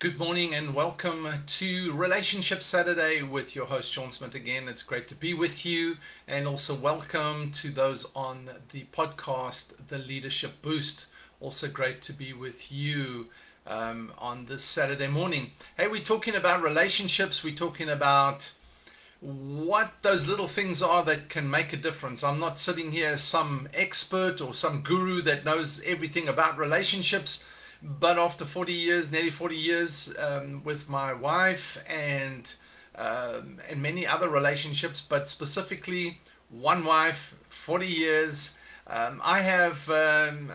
Good 0.00 0.16
morning 0.16 0.54
and 0.54 0.76
welcome 0.76 1.28
to 1.44 1.92
Relationship 1.92 2.62
Saturday 2.62 3.22
with 3.22 3.56
your 3.56 3.66
host 3.66 3.92
Shaun 3.92 4.12
Smith 4.12 4.36
again. 4.36 4.68
It's 4.68 4.84
great 4.84 5.08
to 5.08 5.16
be 5.16 5.34
with 5.34 5.66
you 5.66 5.96
and 6.28 6.46
also 6.46 6.76
welcome 6.76 7.50
to 7.50 7.72
those 7.72 8.06
on 8.14 8.48
the 8.70 8.86
podcast, 8.92 9.72
The 9.88 9.98
Leadership 9.98 10.62
Boost. 10.62 11.06
Also 11.40 11.66
great 11.66 12.00
to 12.02 12.12
be 12.12 12.32
with 12.32 12.70
you 12.70 13.26
um, 13.66 14.12
on 14.18 14.46
this 14.46 14.62
Saturday 14.62 15.08
morning. 15.08 15.50
Hey, 15.76 15.88
we're 15.88 16.04
talking 16.04 16.36
about 16.36 16.62
relationships, 16.62 17.42
we're 17.42 17.56
talking 17.56 17.88
about 17.88 18.48
what 19.20 19.90
those 20.02 20.28
little 20.28 20.46
things 20.46 20.80
are 20.80 21.02
that 21.06 21.28
can 21.28 21.50
make 21.50 21.72
a 21.72 21.76
difference. 21.76 22.22
I'm 22.22 22.38
not 22.38 22.60
sitting 22.60 22.92
here 22.92 23.18
some 23.18 23.68
expert 23.74 24.40
or 24.40 24.54
some 24.54 24.82
guru 24.82 25.22
that 25.22 25.44
knows 25.44 25.82
everything 25.84 26.28
about 26.28 26.56
relationships 26.56 27.42
but 27.82 28.18
after 28.18 28.44
40 28.44 28.72
years, 28.72 29.10
nearly 29.10 29.30
40 29.30 29.56
years 29.56 30.14
um, 30.18 30.62
with 30.64 30.88
my 30.88 31.12
wife 31.12 31.78
and 31.86 32.52
um, 32.96 33.60
and 33.68 33.80
many 33.80 34.06
other 34.06 34.28
relationships, 34.28 35.00
but 35.00 35.28
specifically 35.28 36.18
one 36.50 36.84
wife, 36.84 37.34
40 37.50 37.86
years, 37.86 38.52
um, 38.88 39.20
I 39.24 39.40
have 39.40 39.88
um, 39.88 40.52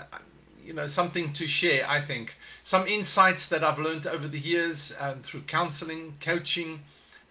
you 0.62 0.74
know 0.74 0.88
something 0.88 1.32
to 1.34 1.48
share. 1.48 1.88
I 1.90 2.02
think 2.02 2.36
some 2.64 2.88
insights 2.88 3.48
that 3.48 3.64
I've 3.64 3.80
learned 3.80 4.08
over 4.08 4.28
the 4.28 4.40
years 4.40 4.94
um, 5.00 5.22
through 5.22 5.42
counseling, 5.42 6.16
coaching, 6.20 6.82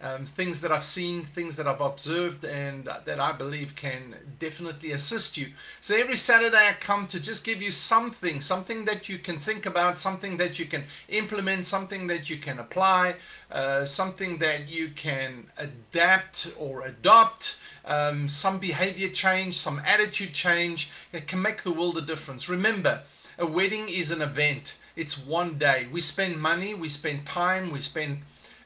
um, 0.03 0.25
things 0.25 0.59
that 0.61 0.71
I've 0.71 0.85
seen, 0.85 1.23
things 1.23 1.55
that 1.55 1.67
I've 1.67 1.81
observed, 1.81 2.43
and 2.43 2.89
that 3.05 3.19
I 3.19 3.31
believe 3.31 3.73
can 3.75 4.15
definitely 4.39 4.91
assist 4.91 5.37
you. 5.37 5.47
So 5.81 5.95
every 5.95 6.17
Saturday 6.17 6.67
I 6.69 6.73
come 6.73 7.07
to 7.07 7.19
just 7.19 7.43
give 7.43 7.61
you 7.61 7.71
something, 7.71 8.41
something 8.41 8.85
that 8.85 9.07
you 9.07 9.17
can 9.17 9.39
think 9.39 9.65
about, 9.65 9.97
something 9.97 10.37
that 10.37 10.59
you 10.59 10.65
can 10.65 10.83
implement, 11.07 11.65
something 11.65 12.05
that 12.07 12.29
you 12.29 12.37
can 12.37 12.59
apply, 12.59 13.15
uh, 13.51 13.85
something 13.85 14.37
that 14.39 14.67
you 14.67 14.89
can 14.89 15.49
adapt 15.57 16.53
or 16.57 16.85
adopt. 16.85 17.57
Um, 17.85 18.29
some 18.29 18.59
behavior 18.59 19.09
change, 19.09 19.57
some 19.57 19.81
attitude 19.85 20.33
change 20.33 20.89
that 21.11 21.27
can 21.27 21.41
make 21.41 21.63
the 21.63 21.71
world 21.73 21.97
a 21.97 22.01
difference. 22.01 22.47
Remember, 22.47 23.01
a 23.39 23.45
wedding 23.45 23.89
is 23.89 24.09
an 24.11 24.21
event. 24.21 24.77
It's 24.95 25.17
one 25.17 25.57
day. 25.57 25.87
We 25.91 25.99
spend 25.99 26.39
money, 26.39 26.73
we 26.75 26.87
spend 26.87 27.25
time, 27.25 27.71
we 27.71 27.79
spend 27.79 28.19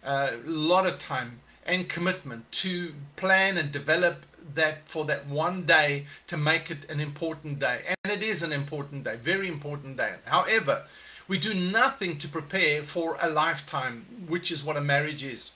a 0.07 0.37
lot 0.45 0.87
of 0.87 0.97
time 0.97 1.39
and 1.65 1.87
commitment 1.89 2.49
to 2.51 2.93
plan 3.17 3.57
and 3.57 3.71
develop 3.71 4.25
that 4.55 4.87
for 4.87 5.05
that 5.05 5.27
one 5.27 5.65
day 5.65 6.05
to 6.25 6.37
make 6.37 6.71
it 6.71 6.89
an 6.89 6.99
important 6.99 7.59
day. 7.59 7.81
And 8.03 8.11
it 8.11 8.23
is 8.23 8.41
an 8.41 8.53
important 8.53 9.03
day, 9.03 9.17
very 9.17 9.47
important 9.47 9.97
day. 9.97 10.15
However, 10.25 10.85
we 11.27 11.37
do 11.37 11.53
nothing 11.53 12.17
to 12.19 12.27
prepare 12.27 12.81
for 12.83 13.17
a 13.21 13.29
lifetime, 13.29 14.05
which 14.27 14.49
is 14.49 14.63
what 14.63 14.77
a 14.77 14.81
marriage 14.81 15.23
is 15.23 15.51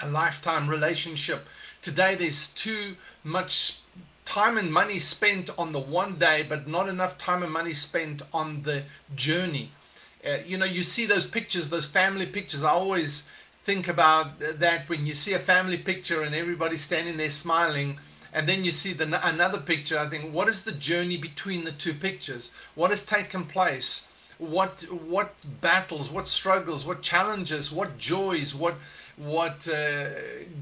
a 0.00 0.08
lifetime 0.08 0.68
relationship. 0.68 1.46
Today, 1.80 2.14
there's 2.16 2.48
too 2.48 2.96
much 3.24 3.78
time 4.24 4.58
and 4.58 4.72
money 4.72 4.98
spent 4.98 5.50
on 5.58 5.72
the 5.72 5.78
one 5.80 6.16
day, 6.18 6.44
but 6.48 6.66
not 6.66 6.88
enough 6.88 7.18
time 7.18 7.42
and 7.42 7.52
money 7.52 7.72
spent 7.72 8.22
on 8.32 8.62
the 8.62 8.84
journey. 9.14 9.70
Uh, 10.26 10.38
you 10.46 10.56
know, 10.56 10.64
you 10.64 10.82
see 10.82 11.06
those 11.06 11.26
pictures, 11.26 11.68
those 11.68 11.86
family 11.86 12.26
pictures. 12.26 12.62
I 12.64 12.70
always 12.70 13.24
think 13.64 13.86
about 13.86 14.40
that 14.40 14.88
when 14.88 15.06
you 15.06 15.14
see 15.14 15.34
a 15.34 15.38
family 15.38 15.78
picture 15.78 16.22
and 16.22 16.34
everybody 16.34 16.76
standing 16.76 17.16
there 17.16 17.30
smiling 17.30 17.98
and 18.32 18.48
then 18.48 18.64
you 18.64 18.72
see 18.72 18.92
the, 18.92 19.28
another 19.28 19.60
picture 19.60 19.98
i 19.98 20.08
think 20.08 20.32
what 20.32 20.48
is 20.48 20.62
the 20.62 20.72
journey 20.72 21.16
between 21.16 21.64
the 21.64 21.72
two 21.72 21.94
pictures? 21.94 22.50
What 22.74 22.90
has 22.90 23.04
taken 23.04 23.44
place? 23.44 24.08
What 24.38 24.82
what 24.90 25.34
battles 25.60 26.10
what 26.10 26.26
struggles 26.26 26.84
what 26.84 27.02
challenges 27.02 27.70
what 27.70 27.96
joys 27.98 28.54
what 28.54 28.74
what 29.16 29.68
uh, 29.68 30.10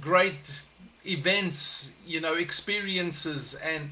great 0.01 0.61
events 1.07 1.93
you 2.07 2.21
know 2.21 2.35
experiences 2.35 3.55
and 3.55 3.91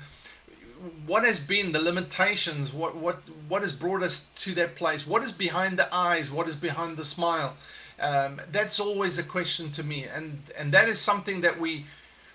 what 1.06 1.24
has 1.24 1.40
been 1.40 1.72
the 1.72 1.80
limitations? 1.80 2.74
What 2.74 2.96
what 2.96 3.22
what 3.48 3.62
has 3.62 3.72
brought 3.72 4.02
us 4.02 4.26
to 4.42 4.54
that 4.56 4.76
place? 4.76 5.06
What 5.06 5.24
is 5.24 5.32
behind 5.32 5.78
the 5.78 5.88
eyes? 5.94 6.30
What 6.30 6.46
is 6.48 6.56
behind 6.56 6.98
the 6.98 7.04
smile 7.06 7.56
um, 8.00 8.40
that's 8.52 8.78
always 8.80 9.18
a 9.18 9.22
question 9.22 9.70
to 9.72 9.82
me, 9.82 10.04
and 10.04 10.42
and 10.56 10.72
that 10.72 10.88
is 10.88 11.00
something 11.00 11.40
that 11.40 11.58
we 11.58 11.86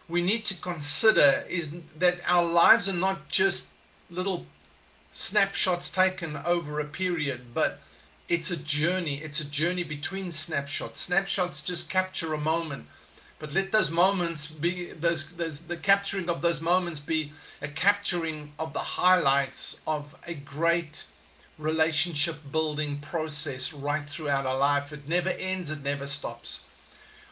we 0.09 0.21
need 0.21 0.45
to 0.45 0.55
consider 0.55 1.45
is 1.49 1.71
that 1.97 2.19
our 2.27 2.45
lives 2.45 2.89
are 2.89 2.93
not 2.93 3.29
just 3.29 3.67
little 4.09 4.45
snapshots 5.13 5.89
taken 5.89 6.35
over 6.37 6.79
a 6.79 6.85
period, 6.85 7.53
but 7.53 7.79
it's 8.27 8.51
a 8.51 8.57
journey. 8.57 9.15
It's 9.21 9.39
a 9.39 9.45
journey 9.45 9.83
between 9.83 10.31
snapshots. 10.31 10.99
Snapshots 10.99 11.61
just 11.61 11.89
capture 11.89 12.33
a 12.33 12.37
moment, 12.37 12.87
but 13.39 13.53
let 13.53 13.71
those 13.71 13.91
moments 13.91 14.47
be 14.47 14.91
those 14.91 15.31
those 15.33 15.61
the 15.61 15.77
capturing 15.77 16.29
of 16.29 16.41
those 16.41 16.61
moments 16.61 16.99
be 16.99 17.31
a 17.61 17.67
capturing 17.67 18.53
of 18.59 18.73
the 18.73 18.79
highlights 18.79 19.77
of 19.87 20.15
a 20.27 20.33
great 20.33 21.05
relationship 21.57 22.35
building 22.51 22.99
process 22.99 23.73
right 23.73 24.09
throughout 24.09 24.45
our 24.45 24.57
life. 24.57 24.91
It 24.91 25.07
never 25.07 25.29
ends, 25.29 25.71
it 25.71 25.83
never 25.83 26.07
stops. 26.07 26.61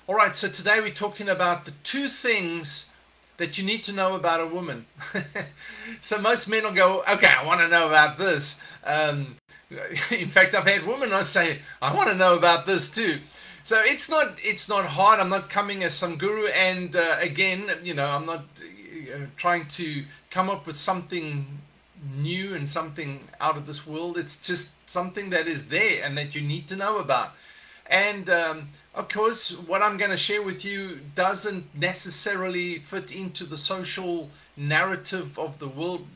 All 0.07 0.15
right, 0.15 0.35
so 0.35 0.49
today 0.49 0.79
we're 0.79 0.93
talking 0.93 1.29
about 1.29 1.65
the 1.65 1.71
two 1.83 2.07
things 2.07 2.89
that 3.37 3.57
you 3.57 3.63
need 3.63 3.83
to 3.83 3.93
know 3.93 4.15
about 4.15 4.39
a 4.39 4.45
woman. 4.45 4.85
so 6.01 6.19
most 6.19 6.47
men 6.47 6.63
will 6.63 6.71
go, 6.71 7.01
okay, 7.09 7.27
I 7.27 7.43
want 7.45 7.61
to 7.61 7.67
know 7.67 7.87
about 7.87 8.17
this. 8.17 8.57
Um, 8.83 9.35
in 10.11 10.29
fact, 10.29 10.53
I've 10.53 10.67
had 10.67 10.85
women 10.85 11.13
I 11.13 11.23
say, 11.23 11.59
I 11.81 11.93
want 11.93 12.09
to 12.09 12.15
know 12.15 12.37
about 12.37 12.65
this 12.65 12.89
too. 12.89 13.19
So 13.63 13.79
it's 13.81 14.09
not 14.09 14.37
it's 14.43 14.67
not 14.67 14.85
hard. 14.85 15.19
I'm 15.19 15.29
not 15.29 15.49
coming 15.49 15.83
as 15.83 15.93
some 15.93 16.17
guru, 16.17 16.47
and 16.47 16.95
uh, 16.95 17.17
again, 17.19 17.69
you 17.83 17.93
know, 17.93 18.07
I'm 18.07 18.25
not 18.25 18.45
uh, 18.59 19.17
trying 19.37 19.67
to 19.67 20.03
come 20.31 20.49
up 20.49 20.65
with 20.65 20.77
something 20.77 21.45
new 22.15 22.55
and 22.55 22.67
something 22.67 23.27
out 23.39 23.57
of 23.57 23.65
this 23.65 23.85
world. 23.85 24.17
It's 24.17 24.37
just 24.37 24.71
something 24.87 25.29
that 25.29 25.47
is 25.47 25.67
there 25.67 26.03
and 26.03 26.17
that 26.17 26.35
you 26.35 26.41
need 26.41 26.67
to 26.69 26.75
know 26.75 26.97
about. 26.99 27.31
And 27.87 28.29
um, 28.29 28.69
of 28.95 29.09
course, 29.09 29.51
what 29.51 29.81
I'm 29.81 29.97
going 29.97 30.11
to 30.11 30.17
share 30.17 30.41
with 30.41 30.63
you 30.65 30.99
doesn't 31.15 31.65
necessarily 31.75 32.79
fit 32.79 33.11
into 33.11 33.45
the 33.45 33.57
social 33.57 34.29
narrative 34.57 35.37
of 35.37 35.59
the 35.59 35.67
world, 35.67 36.07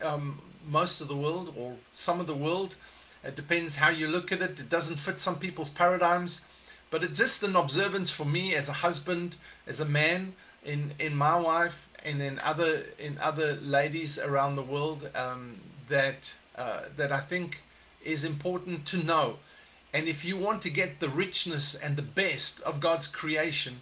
um, 0.00 0.40
most 0.66 1.00
of 1.00 1.08
the 1.08 1.16
world, 1.16 1.54
or 1.56 1.74
some 1.94 2.20
of 2.20 2.26
the 2.26 2.34
world. 2.34 2.76
It 3.22 3.36
depends 3.36 3.76
how 3.76 3.90
you 3.90 4.08
look 4.08 4.32
at 4.32 4.42
it. 4.42 4.60
It 4.60 4.68
doesn't 4.68 4.96
fit 4.96 5.18
some 5.18 5.38
people's 5.38 5.70
paradigms. 5.70 6.42
But 6.90 7.02
it's 7.02 7.18
just 7.18 7.42
an 7.42 7.56
observance 7.56 8.10
for 8.10 8.24
me 8.24 8.54
as 8.54 8.68
a 8.68 8.72
husband, 8.72 9.36
as 9.66 9.80
a 9.80 9.84
man, 9.84 10.34
in, 10.64 10.94
in 10.98 11.16
my 11.16 11.38
wife, 11.38 11.88
and 12.04 12.20
in 12.20 12.38
other 12.40 12.84
in 12.98 13.18
other 13.18 13.54
ladies 13.54 14.18
around 14.18 14.56
the 14.56 14.62
world 14.62 15.10
um, 15.14 15.60
that 15.88 16.34
uh, 16.56 16.82
that 16.96 17.12
I 17.12 17.20
think 17.20 17.58
is 18.04 18.24
important 18.24 18.86
to 18.86 18.98
know. 18.98 19.38
And 19.92 20.08
if 20.08 20.24
you 20.24 20.36
want 20.36 20.60
to 20.62 20.70
get 20.70 21.00
the 21.00 21.08
richness 21.08 21.74
and 21.74 21.96
the 21.96 22.02
best 22.02 22.60
of 22.60 22.80
God's 22.80 23.06
creation, 23.08 23.80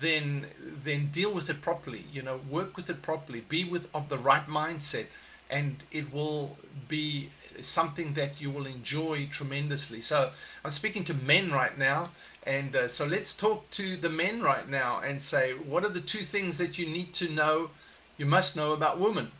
then 0.00 0.46
then 0.84 1.08
deal 1.10 1.32
with 1.32 1.50
it 1.50 1.60
properly. 1.62 2.04
You 2.12 2.22
know, 2.22 2.40
work 2.50 2.76
with 2.76 2.90
it 2.90 3.02
properly. 3.02 3.40
Be 3.40 3.64
with 3.64 3.88
of 3.94 4.08
the 4.08 4.18
right 4.18 4.46
mindset, 4.46 5.06
and 5.50 5.82
it 5.90 6.12
will 6.12 6.56
be 6.86 7.30
something 7.60 8.14
that 8.14 8.40
you 8.40 8.50
will 8.50 8.66
enjoy 8.66 9.26
tremendously. 9.30 10.00
So 10.00 10.30
I'm 10.64 10.70
speaking 10.70 11.04
to 11.04 11.14
men 11.14 11.50
right 11.50 11.76
now, 11.76 12.10
and 12.48 12.74
uh, 12.74 12.88
so 12.88 13.04
let's 13.04 13.34
talk 13.34 13.68
to 13.72 13.98
the 13.98 14.08
men 14.08 14.40
right 14.40 14.66
now 14.66 15.00
and 15.00 15.22
say, 15.22 15.52
what 15.52 15.84
are 15.84 15.90
the 15.90 16.00
two 16.00 16.22
things 16.22 16.56
that 16.56 16.78
you 16.78 16.86
need 16.88 17.12
to 17.12 17.28
know, 17.28 17.68
you 18.16 18.24
must 18.24 18.56
know 18.56 18.72
about 18.72 18.98
women? 18.98 19.30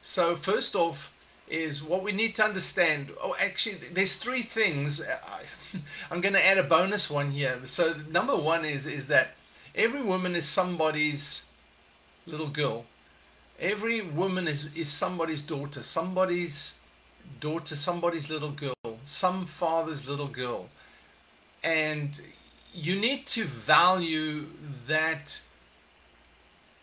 So 0.00 0.34
first 0.34 0.74
off 0.74 1.12
is 1.46 1.82
what 1.82 2.02
we 2.02 2.10
need 2.10 2.34
to 2.36 2.44
understand. 2.44 3.10
Oh, 3.22 3.36
actually, 3.38 3.80
there's 3.92 4.16
three 4.16 4.40
things. 4.40 5.02
I'm 6.10 6.22
going 6.22 6.32
to 6.32 6.46
add 6.46 6.56
a 6.56 6.62
bonus 6.62 7.10
one 7.10 7.30
here. 7.30 7.60
So 7.64 7.96
number 8.08 8.34
one 8.34 8.64
is 8.64 8.86
is 8.86 9.08
that 9.08 9.34
every 9.74 10.00
woman 10.00 10.34
is 10.34 10.48
somebody's 10.48 11.42
little 12.24 12.48
girl. 12.48 12.86
Every 13.60 14.00
woman 14.00 14.48
is 14.48 14.74
is 14.74 14.88
somebody's 14.88 15.42
daughter, 15.42 15.82
somebody's 15.82 16.76
daughter, 17.40 17.76
somebody's 17.76 18.30
little 18.30 18.52
girl, 18.52 18.98
some 19.04 19.44
father's 19.44 20.08
little 20.08 20.28
girl. 20.28 20.70
and 21.62 22.20
you 22.74 22.96
need 22.96 23.24
to 23.24 23.44
value 23.44 24.46
that 24.88 25.40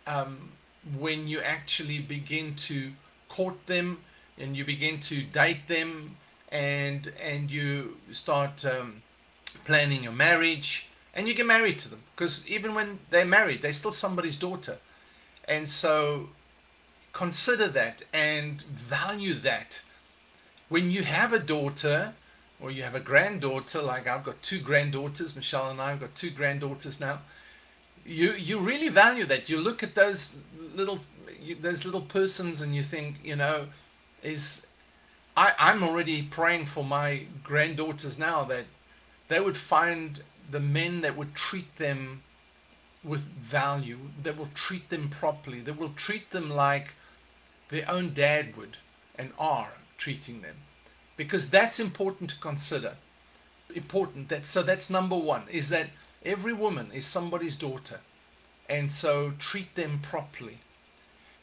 um, 0.08 0.50
when 0.98 1.28
you 1.28 1.42
actually 1.42 2.00
begin 2.00 2.56
to 2.56 2.92
court 3.28 3.56
them 3.68 4.00
and 4.38 4.56
you 4.56 4.64
begin 4.64 5.00
to 5.00 5.22
date 5.24 5.68
them 5.68 6.16
and 6.50 7.14
and 7.22 7.52
you 7.52 7.98
start 8.12 8.66
um, 8.66 9.02
planning 9.66 10.04
your 10.04 10.14
marriage 10.14 10.88
and 11.14 11.28
you 11.28 11.34
get 11.34 11.46
married 11.46 11.78
to 11.80 11.90
them. 11.90 12.02
Because 12.16 12.48
even 12.48 12.74
when 12.74 13.00
they're 13.10 13.26
married 13.26 13.62
they're 13.62 13.74
still 13.74 13.92
somebody's 13.92 14.38
daughter. 14.38 14.78
And 15.46 15.68
so 15.68 16.30
consider 17.12 17.68
that 17.68 18.04
and 18.14 18.62
value 18.62 19.34
that. 19.34 19.82
When 20.70 20.90
you 20.90 21.04
have 21.04 21.34
a 21.34 21.40
daughter 21.40 22.14
or 22.62 22.72
you 22.72 22.84
have 22.84 22.96
a 22.96 23.00
granddaughter 23.00 23.82
like 23.82 24.08
i've 24.08 24.24
got 24.24 24.42
two 24.42 24.60
granddaughters 24.60 25.36
michelle 25.36 25.70
and 25.70 25.82
i've 25.82 26.00
got 26.00 26.14
two 26.16 26.30
granddaughters 26.30 27.00
now 27.00 27.20
you 28.06 28.34
you 28.34 28.60
really 28.60 28.90
value 28.90 29.26
that 29.26 29.50
you 29.50 29.58
look 29.58 29.84
at 29.84 29.96
those 29.96 30.36
little 30.76 31.00
those 31.60 31.86
little 31.86 32.02
persons 32.02 32.62
and 32.62 32.76
you 32.76 32.84
think 32.84 33.16
you 33.24 33.36
know 33.36 33.66
is 34.24 34.62
I, 35.36 35.54
I'm 35.58 35.84
already 35.84 36.24
praying 36.24 36.66
for 36.66 36.84
my 36.84 37.26
granddaughters 37.44 38.18
now 38.18 38.44
that 38.46 38.66
they 39.30 39.40
would 39.40 39.56
find 39.58 40.22
the 40.50 40.60
men 40.60 41.02
that 41.02 41.16
would 41.16 41.34
treat 41.34 41.78
them 41.78 42.22
with 43.04 43.22
value, 43.22 43.98
that 44.24 44.38
will 44.38 44.50
treat 44.54 44.90
them 44.90 45.10
properly, 45.10 45.62
that 45.62 45.78
will 45.78 45.94
treat 45.94 46.30
them 46.32 46.50
like 46.50 46.94
their 47.70 47.90
own 47.90 48.14
dad 48.14 48.56
would 48.58 48.78
and 49.16 49.32
are 49.40 49.72
treating 49.98 50.42
them. 50.42 50.58
Because 51.24 51.50
that's 51.50 51.80
important 51.80 52.32
to 52.32 52.38
consider. 52.40 52.96
Important 53.76 54.30
that 54.30 54.46
so 54.46 54.64
that's 54.64 54.90
number 54.90 55.16
one 55.16 55.44
is 55.52 55.70
that 55.70 55.88
every 56.26 56.54
woman 56.54 56.90
is 56.92 57.06
somebody's 57.06 57.56
daughter. 57.56 58.00
And 58.68 58.92
so 58.92 59.34
treat 59.38 59.76
them 59.76 60.00
properly. 60.02 60.58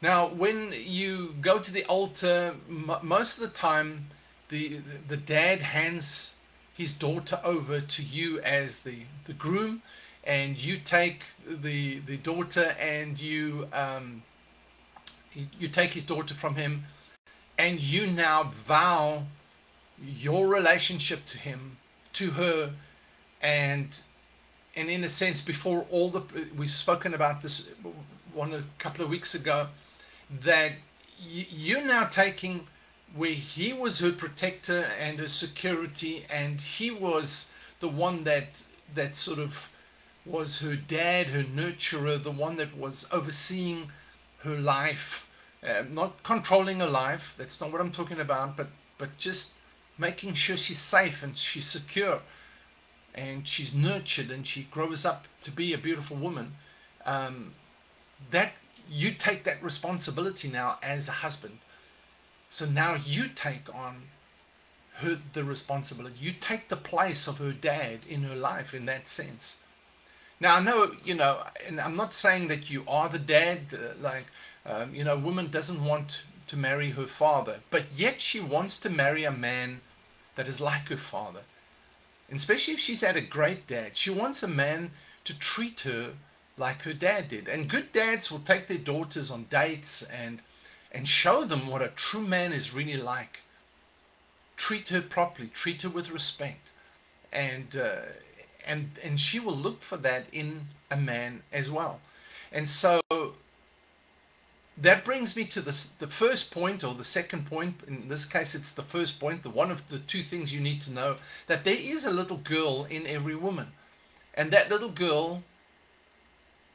Now, 0.02 0.28
when 0.28 0.72
you 0.76 1.34
go 1.40 1.58
to 1.60 1.72
the 1.72 1.84
altar, 1.84 2.54
most 2.68 3.36
of 3.38 3.42
the 3.42 3.50
time, 3.50 4.06
the 4.48 4.80
the 5.06 5.16
dad 5.16 5.60
hands 5.62 6.34
his 6.74 6.92
daughter 6.92 7.40
over 7.44 7.80
to 7.80 8.02
you 8.02 8.40
as 8.40 8.80
the 8.80 8.98
the 9.26 9.32
groom, 9.32 9.82
and 10.24 10.60
you 10.60 10.78
take 10.78 11.22
the 11.46 12.00
the 12.00 12.16
daughter 12.16 12.74
and 12.80 13.20
you 13.20 13.68
um, 13.72 14.22
you 15.34 15.68
take 15.68 15.90
his 15.90 16.04
daughter 16.04 16.34
from 16.34 16.54
him, 16.56 16.84
and 17.58 17.80
you 17.80 18.06
now 18.06 18.44
vow 18.66 19.24
your 20.02 20.48
relationship 20.48 21.24
to 21.26 21.38
him, 21.38 21.76
to 22.14 22.30
her, 22.30 22.72
and 23.42 24.02
and 24.76 24.88
in 24.88 25.02
a 25.04 25.08
sense, 25.08 25.42
before 25.42 25.86
all 25.90 26.10
the 26.10 26.22
we've 26.56 26.70
spoken 26.70 27.14
about 27.14 27.42
this 27.42 27.68
one 28.32 28.54
a 28.54 28.62
couple 28.78 29.04
of 29.04 29.10
weeks 29.10 29.34
ago 29.34 29.66
that 30.42 30.72
you're 31.20 31.84
now 31.84 32.04
taking 32.04 32.66
where 33.14 33.30
he 33.30 33.72
was 33.72 33.98
her 33.98 34.12
protector 34.12 34.84
and 35.00 35.18
her 35.18 35.28
security 35.28 36.24
and 36.30 36.60
he 36.60 36.90
was 36.90 37.50
the 37.80 37.88
one 37.88 38.24
that 38.24 38.62
that 38.94 39.14
sort 39.14 39.38
of 39.38 39.68
was 40.26 40.58
her 40.58 40.76
dad 40.76 41.26
her 41.28 41.42
nurturer 41.42 42.22
the 42.22 42.30
one 42.30 42.56
that 42.56 42.76
was 42.76 43.06
overseeing 43.10 43.90
her 44.38 44.56
life 44.56 45.26
um, 45.68 45.94
not 45.94 46.22
controlling 46.22 46.80
her 46.80 46.86
life 46.86 47.34
that's 47.38 47.60
not 47.60 47.72
what 47.72 47.80
i'm 47.80 47.90
talking 47.90 48.20
about 48.20 48.56
but 48.56 48.68
but 48.98 49.16
just 49.16 49.52
making 49.98 50.34
sure 50.34 50.56
she's 50.56 50.78
safe 50.78 51.22
and 51.22 51.36
she's 51.36 51.66
secure 51.66 52.20
and 53.14 53.46
she's 53.46 53.74
nurtured 53.74 54.30
and 54.30 54.46
she 54.46 54.62
grows 54.64 55.04
up 55.04 55.26
to 55.42 55.50
be 55.50 55.72
a 55.72 55.78
beautiful 55.78 56.16
woman 56.16 56.54
um, 57.04 57.54
that 58.30 58.52
you 58.88 59.12
take 59.12 59.44
that 59.44 59.62
responsibility 59.62 60.48
now 60.48 60.78
as 60.82 61.08
a 61.08 61.12
husband. 61.12 61.58
So 62.48 62.64
now 62.64 62.94
you 62.94 63.28
take 63.28 63.72
on 63.74 64.04
her 64.94 65.18
the 65.32 65.44
responsibility. 65.44 66.16
You 66.20 66.32
take 66.32 66.68
the 66.68 66.76
place 66.76 67.26
of 67.26 67.38
her 67.38 67.52
dad 67.52 68.00
in 68.08 68.22
her 68.22 68.34
life 68.34 68.72
in 68.72 68.86
that 68.86 69.06
sense. 69.06 69.56
Now 70.40 70.56
I 70.56 70.60
know 70.62 70.94
you 71.04 71.14
know, 71.14 71.44
and 71.66 71.80
I'm 71.80 71.96
not 71.96 72.14
saying 72.14 72.48
that 72.48 72.70
you 72.70 72.84
are 72.88 73.08
the 73.08 73.18
dad. 73.18 73.74
Uh, 73.74 73.94
like 74.00 74.26
um, 74.64 74.94
you 74.94 75.04
know, 75.04 75.14
a 75.14 75.18
woman 75.18 75.50
doesn't 75.50 75.84
want 75.84 76.22
to 76.46 76.56
marry 76.56 76.90
her 76.90 77.06
father, 77.06 77.60
but 77.70 77.84
yet 77.96 78.20
she 78.20 78.40
wants 78.40 78.78
to 78.78 78.90
marry 78.90 79.24
a 79.24 79.30
man 79.30 79.80
that 80.38 80.46
is 80.46 80.60
like 80.60 80.88
her 80.88 80.96
father. 80.96 81.42
And 82.28 82.38
especially 82.38 82.74
if 82.74 82.78
she's 82.78 83.00
had 83.00 83.16
a 83.16 83.20
great 83.20 83.66
dad, 83.66 83.96
she 83.96 84.10
wants 84.10 84.40
a 84.44 84.48
man 84.48 84.92
to 85.24 85.36
treat 85.36 85.80
her 85.80 86.12
like 86.56 86.82
her 86.82 86.92
dad 86.92 87.26
did. 87.26 87.48
And 87.48 87.68
good 87.68 87.90
dads 87.90 88.30
will 88.30 88.38
take 88.38 88.68
their 88.68 88.78
daughters 88.78 89.32
on 89.32 89.46
dates 89.50 90.04
and 90.04 90.40
and 90.92 91.08
show 91.08 91.44
them 91.44 91.66
what 91.66 91.82
a 91.82 91.88
true 91.88 92.22
man 92.22 92.52
is 92.52 92.72
really 92.72 92.96
like. 92.96 93.40
Treat 94.56 94.90
her 94.90 95.02
properly, 95.02 95.48
treat 95.48 95.82
her 95.82 95.88
with 95.88 96.10
respect, 96.12 96.70
and 97.32 97.76
uh, 97.76 98.02
and 98.64 98.90
and 99.02 99.18
she 99.18 99.40
will 99.40 99.56
look 99.56 99.82
for 99.82 99.96
that 99.96 100.26
in 100.32 100.68
a 100.88 100.96
man 100.96 101.42
as 101.52 101.68
well. 101.68 102.00
And 102.52 102.68
so 102.68 103.00
that 104.80 105.04
brings 105.04 105.34
me 105.34 105.44
to 105.44 105.60
the 105.60 105.86
the 105.98 106.06
first 106.06 106.50
point 106.50 106.84
or 106.84 106.94
the 106.94 107.04
second 107.04 107.46
point. 107.46 107.80
In 107.86 108.08
this 108.08 108.24
case, 108.24 108.54
it's 108.54 108.70
the 108.70 108.82
first 108.82 109.18
point. 109.18 109.42
The 109.42 109.50
one 109.50 109.70
of 109.70 109.86
the 109.88 109.98
two 109.98 110.22
things 110.22 110.52
you 110.52 110.60
need 110.60 110.80
to 110.82 110.92
know 110.92 111.16
that 111.46 111.64
there 111.64 111.76
is 111.76 112.04
a 112.04 112.10
little 112.10 112.38
girl 112.38 112.84
in 112.84 113.06
every 113.06 113.34
woman, 113.34 113.68
and 114.34 114.52
that 114.52 114.70
little 114.70 114.90
girl 114.90 115.42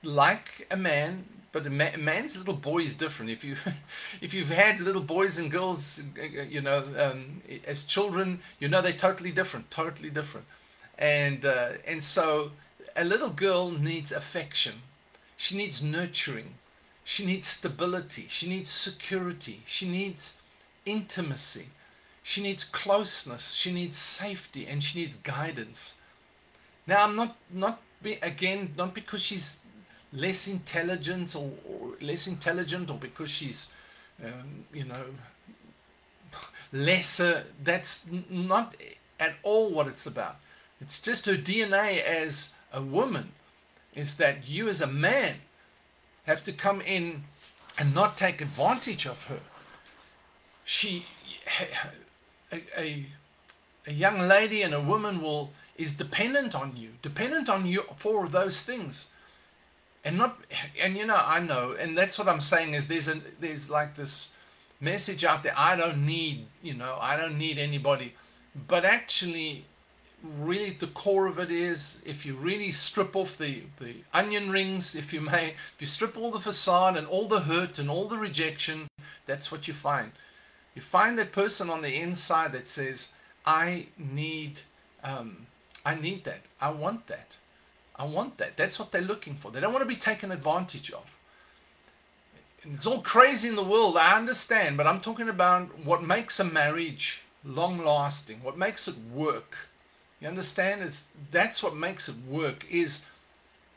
like 0.03 0.67
a 0.69 0.75
man, 0.77 1.25
but 1.53 1.65
a, 1.65 1.69
a, 1.69 1.97
man's 1.97 2.35
little 2.38 2.53
boy 2.53 2.79
is 2.79 2.94
different. 2.94 3.31
If 3.31 3.44
you 3.44 3.55
if 4.21 4.33
you've 4.33 4.50
had 4.50 4.81
little 4.81 5.01
boys 5.01 5.38
and 5.38 5.50
girls, 5.50 6.01
you 6.50 6.61
know, 6.61 6.83
um, 6.97 7.41
as 7.65 7.85
children, 7.85 8.41
you 8.59 8.67
know 8.67 8.81
they're 8.81 8.94
totally 8.94 9.31
different, 9.31 9.71
totally 9.71 10.09
different. 10.09 10.45
And 10.97 11.45
uh, 11.45 11.73
and 11.88 12.03
so 12.03 12.51
a 12.95 13.05
little 13.05 13.29
girl 13.29 13.71
needs 13.71 14.11
affection. 14.11 14.73
She 15.38 15.55
needs 15.57 15.81
nurturing. 15.81 16.55
She 17.03 17.25
needs 17.25 17.47
stability. 17.47 18.27
She 18.29 18.47
needs 18.47 18.69
security. 18.69 19.61
She 19.65 19.88
needs 19.88 20.35
intimacy. 20.85 21.67
She 22.23 22.41
needs 22.41 22.63
closeness. 22.63 23.51
She 23.51 23.71
needs 23.71 23.97
safety, 23.97 24.67
and 24.67 24.83
she 24.83 25.00
needs 25.00 25.17
guidance. 25.17 25.95
Now, 26.88 27.03
I'm 27.03 27.15
not 27.15 27.36
not 27.50 27.81
be, 28.03 28.13
again 28.22 28.74
not 28.77 28.93
because 28.93 29.22
she's 29.22 29.60
less 30.12 30.48
intelligent 30.48 31.36
or, 31.36 31.51
or 31.67 31.93
less 32.01 32.27
intelligent 32.27 32.89
or 32.91 32.98
because 32.98 33.29
she's 33.29 33.67
um, 34.24 34.65
you 34.72 34.83
know 34.83 35.05
lesser 36.72 37.45
that's 37.63 38.05
not 38.29 38.75
at 39.19 39.33
all 39.41 39.72
what 39.72 39.88
it's 39.88 40.05
about 40.05 40.36
it's 40.81 41.00
just 41.00 41.25
her 41.25 41.33
dna 41.36 42.01
as 42.03 42.50
a 42.74 42.81
woman 42.81 43.31
is 43.95 44.17
that 44.17 44.48
you 44.48 44.67
as 44.67 44.81
a 44.81 44.88
man 44.88 45.36
have 46.24 46.44
to 46.44 46.53
come 46.53 46.82
in 46.82 47.24
and 47.77 47.94
not 47.94 48.18
take 48.18 48.42
advantage 48.42 49.06
of 49.06 49.25
her. 49.25 49.39
She 50.63 51.06
a, 52.51 52.62
a, 52.77 53.06
a 53.88 53.94
young 53.94 54.20
lady 54.20 54.62
and 54.62 54.74
a 54.74 54.82
woman 54.82 55.22
will 55.22 55.51
is 55.75 55.94
dependent 55.94 56.56
on 56.56 56.75
you 56.77 56.89
dependent 57.01 57.50
on 57.50 57.65
you 57.65 57.84
for 57.98 58.27
those 58.27 58.62
things. 58.62 59.08
And 60.06 60.18
not 60.18 60.38
and 60.80 60.98
you 60.98 61.06
know 61.06 61.22
i 61.25 61.39
know 61.39 61.75
and 61.80 61.98
that's 61.98 62.20
what 62.20 62.27
i'm 62.27 62.42
saying 62.42 62.74
is 62.74 62.88
there's 62.88 63.08
a 63.08 63.22
there's 63.39 63.70
like 63.70 63.96
this 63.96 64.30
message 64.82 65.24
out 65.24 65.44
there 65.44 65.53
i 65.56 65.77
don't 65.77 66.06
need 66.06 66.46
you 66.62 66.74
know 66.74 66.98
i 67.01 67.15
don't 67.18 67.38
need 67.38 67.58
anybody. 67.58 68.13
But 68.68 68.86
actually 68.86 69.65
really 70.39 70.72
the 70.72 70.88
core 70.88 71.27
of 71.27 71.39
it 71.39 71.51
is 71.51 72.01
if 72.06 72.25
you 72.25 72.36
really 72.36 72.72
strip 72.72 73.15
off 73.15 73.38
the 73.38 73.63
the 73.80 73.96
onion 74.13 74.50
rings 74.50 74.96
if 74.96 75.12
you 75.12 75.20
may 75.20 75.50
if 75.50 75.75
you 75.80 75.88
strip 75.88 76.18
all 76.18 76.32
the 76.32 76.39
facade 76.39 76.96
and 76.96 77.06
all 77.08 77.27
the 77.27 77.42
hurt 77.42 77.77
and 77.77 77.89
all 77.89 78.08
the 78.08 78.18
rejection 78.18 78.88
that's 79.25 79.51
what 79.51 79.68
you 79.68 79.74
find 79.74 80.12
you 80.75 80.82
find 80.82 81.20
that 81.20 81.34
person 81.34 81.70
on 81.70 81.82
the 81.82 82.00
inside 82.00 82.53
that 82.53 82.68
says 82.68 83.10
i 83.46 83.86
need 83.98 84.62
um, 85.03 85.46
i 85.86 85.94
need 85.94 86.24
that 86.24 86.42
i 86.62 86.72
want 86.72 87.06
that 87.08 87.36
I 87.96 88.06
want 88.06 88.38
that. 88.38 88.58
That's 88.58 88.80
what 88.80 88.92
they're 88.92 89.01
looking 89.01 89.36
for. 89.36 89.51
They 89.51 89.60
don't 89.60 89.74
want 89.74 89.84
to 89.84 89.88
be 89.88 89.96
taken 89.96 90.32
advantage 90.32 90.92
of. 90.92 91.18
And 92.63 92.74
it's 92.75 92.86
all 92.86 93.01
crazy 93.01 93.50
in 93.50 93.56
the 93.56 93.63
world, 93.63 93.98
I 93.98 94.15
understand, 94.15 94.77
but 94.77 94.88
I'm 94.88 95.01
talking 95.01 95.30
about 95.30 95.68
what 95.80 96.01
makes 96.01 96.39
a 96.39 96.44
marriage 96.44 97.22
long 97.44 97.77
lasting, 97.77 98.42
what 98.42 98.58
makes 98.58 98.88
it 98.88 98.96
work. 99.13 99.58
You 100.24 100.30
understand? 100.30 100.82
It's 100.82 101.03
that's 101.32 101.62
what 101.62 101.75
makes 101.75 102.08
it 102.08 102.15
work 102.30 102.65
is 102.72 103.01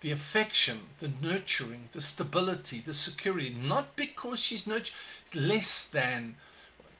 the 0.00 0.12
affection, 0.12 0.82
the 1.00 1.10
nurturing, 1.20 1.88
the 1.90 2.00
stability, 2.00 2.80
the 2.86 2.94
security. 2.94 3.50
Not 3.50 3.96
because 3.96 4.38
she's 4.38 4.64
nurtured 4.64 4.94
less 5.34 5.86
than 5.86 6.36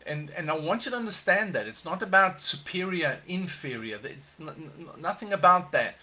and 0.05 0.31
and 0.31 0.51
I 0.51 0.59
want 0.59 0.85
you 0.85 0.91
to 0.91 0.97
understand 0.97 1.55
that 1.55 1.69
it's 1.69 1.85
not 1.85 2.03
about 2.03 2.41
superior, 2.41 3.21
inferior. 3.29 4.01
It's 4.03 4.37
n- 4.41 4.49
n- 4.49 4.89
nothing 5.01 5.33
about 5.33 5.71
that. 5.71 5.95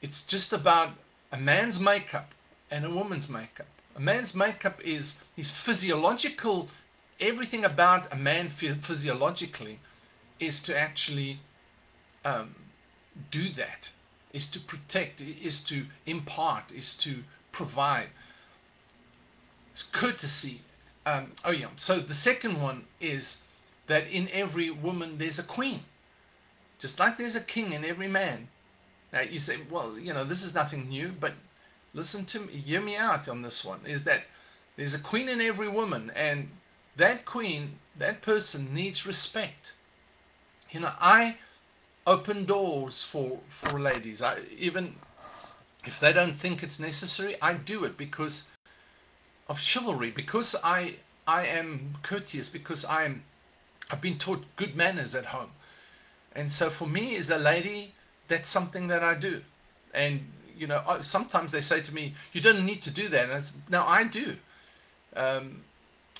It's 0.00 0.22
just 0.22 0.54
about 0.54 0.94
a 1.32 1.36
man's 1.36 1.78
makeup 1.78 2.30
and 2.70 2.86
a 2.86 2.90
woman's 2.90 3.28
makeup. 3.28 3.68
A 3.94 4.00
man's 4.00 4.34
makeup 4.34 4.80
is 4.82 5.16
his 5.36 5.50
physiological. 5.50 6.70
Everything 7.20 7.62
about 7.66 8.10
a 8.10 8.16
man 8.16 8.48
physiologically 8.48 9.80
is 10.40 10.60
to 10.60 10.74
actually 10.74 11.40
um, 12.24 12.54
do 13.30 13.48
that. 13.50 13.90
Is 14.32 14.46
to 14.48 14.60
protect. 14.60 15.20
Is 15.20 15.60
to 15.60 15.86
impart. 16.06 16.72
Is 16.72 16.94
to 16.94 17.22
provide. 17.52 18.08
It's 19.72 19.82
courtesy 19.82 20.62
um, 21.04 21.32
oh 21.44 21.50
yeah. 21.50 21.68
So 21.76 21.98
the 21.98 22.14
second 22.14 22.60
one 22.60 22.84
is 23.00 23.38
that 23.86 24.06
in 24.08 24.28
every 24.32 24.70
woman 24.70 25.18
there's 25.18 25.38
a 25.38 25.44
queen, 25.44 25.80
just 26.78 26.98
like 26.98 27.16
there's 27.16 27.36
a 27.36 27.40
king 27.40 27.72
in 27.72 27.84
every 27.84 28.08
man. 28.08 28.48
Now 29.12 29.20
you 29.20 29.40
say, 29.40 29.58
well, 29.70 29.98
you 29.98 30.12
know, 30.12 30.24
this 30.24 30.42
is 30.42 30.54
nothing 30.54 30.88
new, 30.88 31.12
but 31.18 31.34
listen 31.92 32.24
to 32.26 32.40
me, 32.40 32.52
hear 32.54 32.80
me 32.80 32.96
out 32.96 33.28
on 33.28 33.42
this 33.42 33.64
one. 33.64 33.80
Is 33.84 34.04
that 34.04 34.22
there's 34.76 34.94
a 34.94 34.98
queen 34.98 35.28
in 35.28 35.40
every 35.40 35.68
woman, 35.68 36.12
and 36.14 36.48
that 36.96 37.24
queen, 37.24 37.78
that 37.98 38.22
person 38.22 38.72
needs 38.72 39.06
respect. 39.06 39.74
You 40.70 40.80
know, 40.80 40.92
I 41.00 41.36
open 42.06 42.44
doors 42.44 43.02
for 43.02 43.38
for 43.48 43.78
ladies. 43.78 44.22
I 44.22 44.38
even 44.58 44.94
if 45.84 45.98
they 46.00 46.12
don't 46.12 46.34
think 46.34 46.62
it's 46.62 46.78
necessary, 46.78 47.36
I 47.42 47.54
do 47.54 47.84
it 47.84 47.96
because 47.96 48.44
of 49.48 49.60
chivalry 49.60 50.10
because 50.10 50.54
I 50.62 50.96
I 51.26 51.46
am 51.46 51.94
courteous 52.02 52.48
because 52.48 52.84
I'm 52.84 53.22
I've 53.90 54.00
been 54.00 54.18
taught 54.18 54.44
good 54.56 54.74
manners 54.76 55.14
at 55.14 55.26
home. 55.26 55.50
And 56.34 56.50
so 56.50 56.70
for 56.70 56.86
me 56.86 57.16
as 57.16 57.30
a 57.30 57.38
lady 57.38 57.92
that's 58.28 58.48
something 58.48 58.88
that 58.88 59.02
I 59.02 59.14
do. 59.14 59.42
And 59.94 60.26
you 60.56 60.66
know 60.66 60.82
sometimes 61.00 61.52
they 61.52 61.60
say 61.60 61.82
to 61.82 61.94
me 61.94 62.14
you 62.32 62.40
don't 62.40 62.64
need 62.64 62.82
to 62.82 62.90
do 62.90 63.08
that 63.08 63.30
and 63.30 63.50
now 63.68 63.86
I 63.86 64.04
do. 64.04 64.36
Um, 65.14 65.62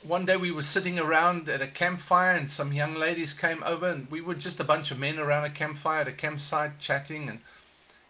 one 0.02 0.26
day 0.26 0.36
we 0.36 0.50
were 0.50 0.62
sitting 0.62 0.98
around 0.98 1.48
at 1.48 1.62
a 1.62 1.66
campfire 1.66 2.34
and 2.34 2.50
some 2.50 2.72
young 2.72 2.94
ladies 2.94 3.32
came 3.32 3.62
over 3.64 3.88
and 3.88 4.10
we 4.10 4.20
were 4.20 4.34
just 4.34 4.60
a 4.60 4.64
bunch 4.64 4.90
of 4.90 4.98
men 4.98 5.18
around 5.18 5.44
a 5.44 5.50
campfire 5.50 6.00
at 6.00 6.08
a 6.08 6.12
campsite 6.12 6.78
chatting 6.78 7.28
and 7.28 7.40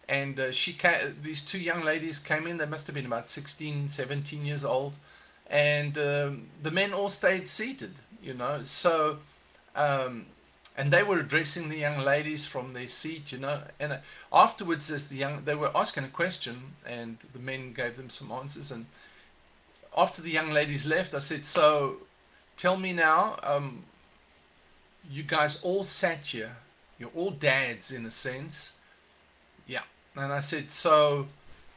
and 0.09 0.37
uh, 0.37 0.51
she 0.51 0.73
came, 0.73 1.17
these 1.21 1.41
two 1.41 1.59
young 1.59 1.81
ladies 1.81 2.19
came 2.19 2.45
in. 2.45 2.57
They 2.57 2.65
must 2.65 2.87
have 2.87 2.93
been 2.93 3.05
about 3.05 3.29
16 3.29 3.87
17 3.87 4.45
years 4.45 4.65
old. 4.65 4.97
And 5.47 5.97
um, 5.97 6.47
the 6.61 6.71
men 6.71 6.93
all 6.93 7.09
stayed 7.09 7.47
seated 7.47 7.93
you 8.21 8.33
know. 8.33 8.61
So 8.63 9.19
um, 9.75 10.25
and 10.75 10.91
they 10.91 11.03
were 11.03 11.19
addressing 11.19 11.69
the 11.69 11.77
young 11.77 11.99
ladies 11.99 12.45
from 12.45 12.73
their 12.73 12.89
seat 12.89 13.31
you 13.31 13.37
know. 13.37 13.61
And 13.79 13.93
uh, 13.93 13.97
afterwards 14.31 14.89
as 14.91 15.07
the 15.07 15.15
young 15.15 15.45
they 15.45 15.55
were 15.55 15.71
asking 15.75 16.03
a 16.03 16.09
question 16.09 16.73
and 16.85 17.17
the 17.33 17.39
men 17.39 17.71
gave 17.71 17.95
them 17.95 18.09
some 18.09 18.31
answers 18.31 18.71
and 18.71 18.87
after 19.97 20.21
the 20.21 20.29
young 20.29 20.51
ladies 20.51 20.85
left 20.85 21.13
i 21.13 21.19
said 21.19 21.45
so 21.45 21.97
tell 22.57 22.77
me 22.77 22.93
now 22.93 23.37
um, 23.43 23.83
you 25.09 25.23
guys 25.23 25.59
all 25.61 25.83
sat 25.83 26.27
here 26.27 26.55
you're 26.97 27.11
all 27.15 27.31
dads 27.31 27.91
in 27.91 28.05
a 28.05 28.11
sense 28.11 28.71
yeah 29.67 29.83
and 30.15 30.31
I 30.31 30.41
said, 30.41 30.71
So, 30.71 31.27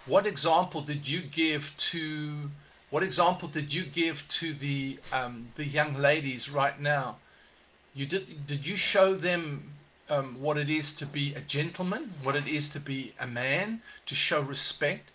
what 0.04 0.26
example 0.26 0.82
did 0.82 1.08
you 1.08 1.22
give 1.22 1.74
to 1.76 2.50
what 2.90 3.02
example 3.02 3.48
did 3.48 3.74
you 3.74 3.84
give 3.84 4.26
to 4.28 4.54
the 4.54 4.98
um, 5.12 5.48
the 5.56 5.64
young 5.64 5.94
ladies 5.94 6.50
right 6.50 6.78
now? 6.78 7.16
You 7.94 8.06
did 8.06 8.46
did 8.46 8.66
you 8.66 8.76
show 8.76 9.14
them 9.14 9.72
um, 10.08 10.40
what 10.40 10.58
it 10.58 10.70
is 10.70 10.92
to 10.94 11.06
be 11.06 11.34
a 11.34 11.40
gentleman, 11.40 12.12
what 12.22 12.36
it 12.36 12.46
is 12.46 12.68
to 12.70 12.80
be 12.80 13.14
a 13.18 13.26
man, 13.26 13.82
to 14.04 14.14
show 14.14 14.42
respect? 14.42 15.10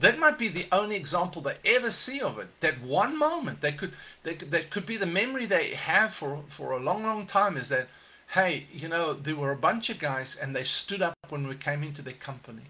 That 0.00 0.18
might 0.18 0.38
be 0.38 0.48
the 0.48 0.66
only 0.72 0.96
example 0.96 1.42
they 1.42 1.56
ever 1.64 1.90
see 1.90 2.20
of 2.20 2.38
it. 2.38 2.48
That 2.60 2.80
one 2.80 3.16
moment, 3.16 3.60
they 3.60 3.72
could, 3.72 3.92
they 4.22 4.34
that 4.34 4.70
could 4.70 4.86
be 4.86 4.96
the 4.96 5.06
memory 5.06 5.46
they 5.46 5.74
have 5.74 6.12
for 6.14 6.42
for 6.48 6.72
a 6.72 6.78
long, 6.78 7.04
long 7.04 7.26
time. 7.26 7.56
Is 7.56 7.68
that 7.68 7.88
hey, 8.30 8.64
you 8.72 8.88
know, 8.88 9.12
there 9.12 9.34
were 9.34 9.50
a 9.50 9.56
bunch 9.56 9.90
of 9.90 9.98
guys 9.98 10.36
and 10.36 10.54
they 10.54 10.62
stood 10.62 11.02
up 11.02 11.14
when 11.30 11.48
we 11.48 11.54
came 11.56 11.82
into 11.82 12.00
their 12.00 12.14
company. 12.14 12.62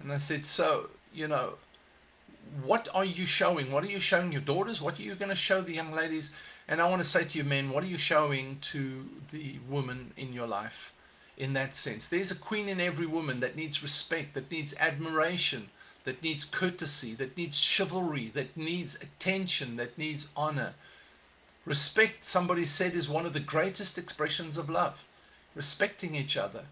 And 0.00 0.12
I 0.12 0.18
said, 0.18 0.44
so, 0.44 0.90
you 1.14 1.28
know, 1.28 1.54
what 2.64 2.88
are 2.92 3.04
you 3.04 3.24
showing? 3.24 3.70
What 3.70 3.84
are 3.84 3.90
you 3.90 4.00
showing 4.00 4.32
your 4.32 4.40
daughters? 4.40 4.80
What 4.80 4.98
are 4.98 5.02
you 5.02 5.14
going 5.14 5.28
to 5.28 5.36
show 5.36 5.60
the 5.60 5.72
young 5.72 5.92
ladies? 5.92 6.30
And 6.66 6.80
I 6.80 6.88
want 6.88 7.00
to 7.00 7.08
say 7.08 7.24
to 7.24 7.38
you, 7.38 7.44
men, 7.44 7.70
what 7.70 7.84
are 7.84 7.88
you 7.88 7.98
showing 7.98 8.58
to 8.62 9.08
the 9.30 9.58
woman 9.68 10.12
in 10.16 10.32
your 10.32 10.48
life 10.48 10.92
in 11.36 11.52
that 11.52 11.74
sense? 11.76 12.08
There's 12.08 12.32
a 12.32 12.36
queen 12.36 12.68
in 12.68 12.80
every 12.80 13.06
woman 13.06 13.38
that 13.38 13.54
needs 13.54 13.82
respect, 13.82 14.34
that 14.34 14.50
needs 14.50 14.74
admiration, 14.80 15.70
that 16.04 16.22
needs 16.22 16.44
courtesy, 16.44 17.14
that 17.14 17.36
needs 17.36 17.58
chivalry, 17.58 18.30
that 18.34 18.56
needs 18.56 18.96
attention, 18.96 19.76
that 19.76 19.96
needs 19.96 20.26
honor. 20.36 20.74
Respect, 21.64 22.24
somebody 22.24 22.64
said, 22.64 22.94
is 22.94 23.08
one 23.08 23.24
of 23.24 23.32
the 23.32 23.40
greatest 23.40 23.98
expressions 23.98 24.56
of 24.56 24.68
love. 24.68 25.04
Respecting 25.54 26.14
each 26.14 26.36
other. 26.36 26.64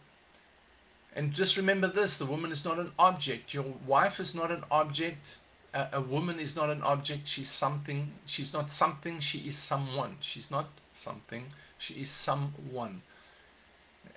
And 1.15 1.33
just 1.33 1.57
remember 1.57 1.89
this 1.89 2.19
the 2.19 2.27
woman 2.27 2.53
is 2.53 2.65
not 2.65 2.79
an 2.79 2.93
object. 2.99 3.53
Your 3.53 3.65
wife 3.87 4.21
is 4.21 4.35
not 4.35 4.51
an 4.51 4.65
object. 4.71 5.39
A, 5.73 6.01
woman 6.01 6.41
is 6.41 6.57
not 6.57 6.71
an 6.71 6.83
object. 6.83 7.29
She's 7.29 7.49
something. 7.49 8.13
She's 8.27 8.53
not 8.53 8.71
something. 8.71 9.21
She 9.21 9.39
is 9.39 9.57
someone. 9.57 10.17
She's 10.21 10.51
not 10.51 10.69
something. 10.93 11.45
She 11.79 11.95
is 11.95 12.11
someone. 12.11 13.03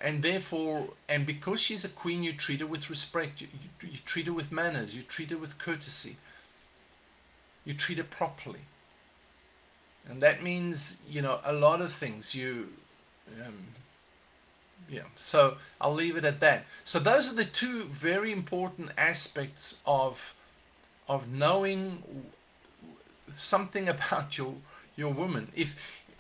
And 0.02 0.22
therefore, 0.22 0.90
and 1.08 1.26
because 1.26 1.62
she's 1.62 1.86
a 1.86 1.90
queen, 1.90 2.24
you 2.24 2.34
treat 2.34 2.60
her 2.60 2.68
with 2.68 2.90
respect. 2.90 3.42
You, 3.42 3.48
you, 3.82 3.90
you 3.90 3.98
treat 4.06 4.28
her 4.28 4.34
with 4.34 4.52
manners. 4.52 4.96
You 4.96 5.02
treat 5.04 5.32
her 5.32 5.38
with 5.38 5.58
courtesy. 5.58 6.18
You 7.64 7.74
treat 7.74 7.98
her 7.98 8.04
properly 8.04 8.62
and 10.10 10.22
that 10.22 10.44
means 10.44 10.98
you 11.08 11.22
know 11.22 11.40
a 11.44 11.54
lot 11.54 11.82
of 11.82 11.92
things 11.92 12.36
you 12.36 12.68
um, 13.46 13.66
yeah 14.90 15.04
so 15.16 15.56
i'll 15.82 15.94
leave 15.94 16.18
it 16.18 16.26
at 16.26 16.40
that 16.40 16.66
so 16.84 17.00
those 17.00 17.32
are 17.32 17.36
the 17.36 17.46
two 17.46 17.86
very 17.86 18.32
important 18.32 18.90
aspects 18.98 19.80
of 19.86 20.34
of 21.08 21.28
knowing 21.30 22.04
something 23.34 23.90
about 23.96 24.38
your 24.38 24.54
your 24.96 25.14
woman 25.14 25.48
if 25.56 25.76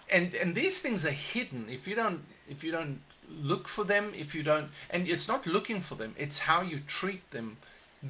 and 0.09 0.33
and 0.35 0.55
these 0.55 0.79
things 0.79 1.05
are 1.05 1.11
hidden 1.11 1.67
if 1.69 1.87
you 1.87 1.95
don't 1.95 2.21
if 2.49 2.63
you 2.63 2.71
don't 2.71 2.99
look 3.29 3.67
for 3.67 3.83
them 3.83 4.13
if 4.15 4.35
you 4.35 4.43
don't 4.43 4.69
and 4.89 5.07
it's 5.07 5.27
not 5.27 5.45
looking 5.47 5.81
for 5.81 5.95
them 5.95 6.13
it's 6.17 6.39
how 6.39 6.61
you 6.61 6.79
treat 6.87 7.29
them 7.31 7.57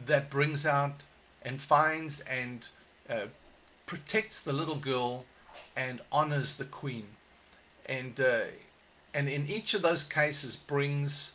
that 0.05 0.29
brings 0.29 0.65
out 0.65 1.03
and 1.43 1.61
finds 1.61 2.19
and 2.21 2.67
uh, 3.09 3.25
protects 3.85 4.39
the 4.39 4.53
little 4.53 4.77
girl 4.77 5.25
and 5.75 6.01
honors 6.11 6.55
the 6.55 6.65
queen. 6.65 7.07
And, 7.87 8.19
uh, 8.19 8.45
and 9.13 9.29
in 9.29 9.47
each 9.47 9.73
of 9.73 9.81
those 9.81 10.03
cases 10.03 10.55
brings 10.55 11.33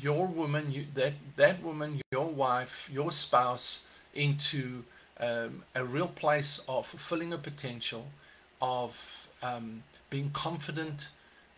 your 0.00 0.26
woman, 0.26 0.72
you, 0.72 0.86
that, 0.94 1.12
that 1.36 1.62
woman, 1.62 2.00
your 2.10 2.28
wife, 2.28 2.88
your 2.90 3.12
spouse, 3.12 3.84
into 4.14 4.82
um, 5.20 5.62
a 5.74 5.84
real 5.84 6.08
place 6.08 6.60
of 6.68 6.86
fulfilling 6.86 7.32
a 7.32 7.38
potential, 7.38 8.06
of 8.60 9.26
um, 9.42 9.82
being 10.10 10.30
confident, 10.30 11.08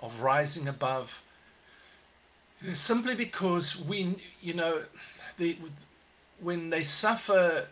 of 0.00 0.20
rising 0.20 0.68
above. 0.68 1.22
Simply 2.74 3.14
because 3.14 3.78
we, 3.80 4.16
you 4.40 4.54
know, 4.54 4.82
when 6.40 6.70
they 6.70 6.82
suffer 6.82 7.66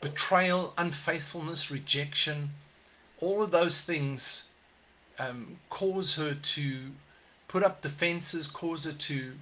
betrayal, 0.00 0.74
unfaithfulness, 0.78 1.70
rejection, 1.70 2.50
all 3.20 3.42
of 3.42 3.50
those 3.50 3.80
things 3.80 4.44
um, 5.18 5.58
cause 5.70 6.14
her 6.16 6.34
to 6.34 6.90
put 7.48 7.62
up 7.62 7.80
defenses, 7.80 8.46
cause 8.46 8.84
her 8.84 8.92
to 8.92 9.32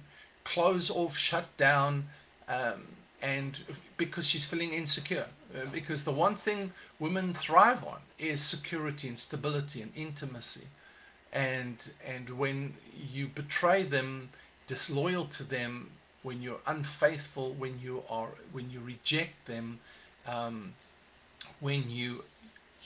close 0.43 0.89
off, 0.89 1.17
shut 1.17 1.45
down, 1.57 2.05
um, 2.47 2.83
and 3.21 3.59
because 3.97 4.27
she's 4.27 4.45
feeling 4.45 4.73
insecure. 4.73 5.27
Uh, 5.55 5.65
because 5.71 6.03
the 6.03 6.11
one 6.11 6.35
thing 6.35 6.71
women 6.99 7.33
thrive 7.33 7.83
on 7.83 7.99
is 8.17 8.41
security 8.41 9.07
and 9.07 9.19
stability 9.19 9.81
and 9.81 9.91
intimacy. 9.95 10.67
And, 11.33 11.91
and 12.05 12.29
when 12.29 12.75
you 13.11 13.27
betray 13.27 13.83
them, 13.83 14.29
disloyal 14.67 15.25
to 15.25 15.43
them, 15.43 15.89
when 16.21 16.41
you're 16.41 16.61
unfaithful, 16.65 17.53
when 17.53 17.79
you 17.81 18.03
are 18.09 18.29
when 18.53 18.69
you 18.71 18.79
reject 18.79 19.45
them, 19.45 19.79
um, 20.25 20.73
when 21.59 21.89
you 21.89 22.23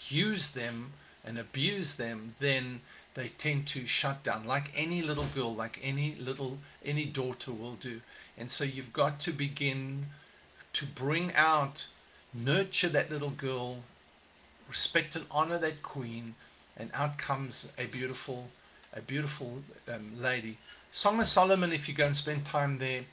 use 0.07 0.49
them 0.49 0.93
and 1.23 1.37
abuse 1.37 1.93
them, 1.95 2.35
then 2.39 2.81
they 3.13 3.29
tend 3.29 3.67
to 3.67 3.85
shut 3.85 4.23
down, 4.23 4.45
like 4.45 4.71
any 4.75 5.01
little 5.01 5.27
girl, 5.27 5.53
like 5.53 5.79
any 5.83 6.15
little 6.15 6.57
any 6.83 7.05
daughter 7.05 7.51
will 7.51 7.75
do. 7.75 8.01
And 8.37 8.49
so 8.49 8.63
you've 8.63 8.93
got 8.93 9.19
to 9.21 9.31
begin 9.31 10.07
to 10.73 10.85
bring 10.85 11.33
out, 11.33 11.87
nurture 12.33 12.89
that 12.89 13.11
little 13.11 13.31
girl, 13.31 13.83
respect 14.67 15.15
and 15.15 15.25
honor 15.31 15.57
that 15.57 15.81
queen, 15.81 16.35
and 16.77 16.89
out 16.93 17.17
comes 17.17 17.69
a 17.77 17.85
beautiful, 17.87 18.47
a 18.93 19.01
beautiful 19.01 19.61
um, 19.93 20.11
lady. 20.21 20.57
Song 20.91 21.19
of 21.19 21.27
Solomon, 21.27 21.73
if 21.73 21.87
you 21.87 21.93
go 21.93 22.05
and 22.05 22.15
spend 22.15 22.45
time 22.45 22.77
there, 22.77 23.03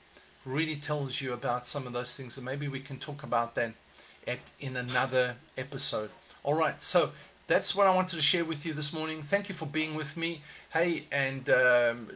really 0.44 0.76
tells 0.76 1.20
you 1.20 1.32
about 1.32 1.66
some 1.66 1.86
of 1.86 1.92
those 1.92 2.16
things, 2.16 2.36
and 2.36 2.44
maybe 2.44 2.68
we 2.68 2.80
can 2.80 2.98
talk 2.98 3.22
about 3.22 3.54
that 3.54 3.72
at 4.26 4.38
in 4.60 4.76
another 4.76 5.36
episode. 5.56 6.10
All 6.42 6.54
right, 6.54 6.80
so 6.82 7.10
that's 7.46 7.74
what 7.74 7.86
I 7.86 7.94
wanted 7.94 8.16
to 8.16 8.22
share 8.22 8.44
with 8.44 8.64
you 8.64 8.72
this 8.72 8.92
morning. 8.92 9.22
Thank 9.22 9.48
you 9.48 9.54
for 9.54 9.66
being 9.66 9.94
with 9.94 10.16
me. 10.16 10.42
Hey, 10.72 11.04
and 11.10 11.48
um, 11.50 12.10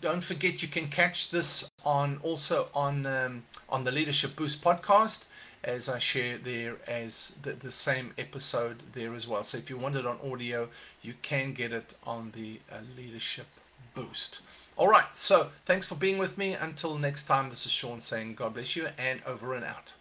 don't 0.00 0.22
forget 0.22 0.62
you 0.62 0.68
can 0.68 0.88
catch 0.88 1.30
this 1.30 1.70
on 1.84 2.18
also 2.22 2.68
on 2.74 3.06
um, 3.06 3.42
on 3.68 3.84
the 3.84 3.90
Leadership 3.90 4.36
Boost 4.36 4.62
podcast 4.62 5.24
as 5.64 5.88
I 5.88 5.98
share 5.98 6.38
there 6.38 6.76
as 6.86 7.36
the, 7.42 7.52
the 7.52 7.72
same 7.72 8.12
episode 8.18 8.82
there 8.92 9.14
as 9.14 9.26
well. 9.26 9.44
So 9.44 9.58
if 9.58 9.70
you 9.70 9.78
want 9.78 9.96
it 9.96 10.06
on 10.06 10.18
audio, 10.30 10.68
you 11.02 11.14
can 11.22 11.52
get 11.54 11.72
it 11.72 11.94
on 12.04 12.32
the 12.36 12.60
uh, 12.70 12.80
Leadership 12.96 13.46
Boost. 13.94 14.40
All 14.76 14.88
right, 14.88 15.06
so 15.14 15.50
thanks 15.66 15.86
for 15.86 15.94
being 15.94 16.18
with 16.18 16.36
me. 16.36 16.52
Until 16.52 16.98
next 16.98 17.22
time, 17.24 17.48
this 17.48 17.64
is 17.64 17.72
Shaun 17.72 18.00
saying 18.00 18.34
God 18.34 18.54
bless 18.54 18.76
you 18.76 18.88
and 18.98 19.22
over 19.26 19.54
and 19.54 19.64
out. 19.64 19.92